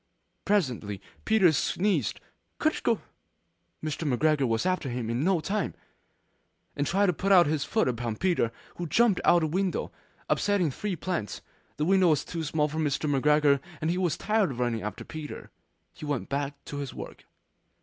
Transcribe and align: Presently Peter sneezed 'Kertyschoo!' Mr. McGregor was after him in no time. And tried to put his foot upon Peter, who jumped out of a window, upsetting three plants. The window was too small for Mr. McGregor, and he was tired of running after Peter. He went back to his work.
Presently 0.45 0.99
Peter 1.25 1.51
sneezed 1.51 2.19
'Kertyschoo!' 2.59 3.01
Mr. 3.85 4.11
McGregor 4.11 4.47
was 4.47 4.65
after 4.65 4.89
him 4.89 5.11
in 5.11 5.23
no 5.23 5.41
time. 5.41 5.75
And 6.75 6.87
tried 6.87 7.05
to 7.05 7.13
put 7.13 7.45
his 7.45 7.65
foot 7.65 7.87
upon 7.87 8.15
Peter, 8.15 8.51
who 8.77 8.87
jumped 8.87 9.21
out 9.23 9.43
of 9.43 9.49
a 9.51 9.55
window, 9.55 9.91
upsetting 10.27 10.71
three 10.71 10.95
plants. 10.95 11.41
The 11.77 11.85
window 11.85 12.07
was 12.09 12.25
too 12.25 12.41
small 12.43 12.67
for 12.67 12.79
Mr. 12.79 13.07
McGregor, 13.07 13.59
and 13.79 13.91
he 13.91 13.97
was 13.99 14.17
tired 14.17 14.49
of 14.49 14.59
running 14.59 14.81
after 14.81 15.03
Peter. 15.03 15.51
He 15.93 16.05
went 16.05 16.29
back 16.29 16.55
to 16.65 16.77
his 16.77 16.95
work. 16.95 17.25